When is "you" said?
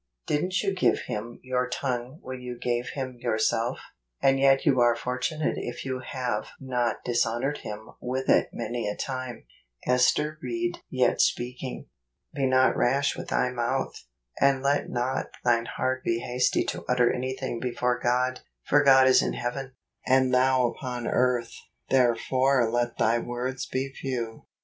0.63-0.73, 2.41-2.57, 4.65-4.79, 5.85-5.99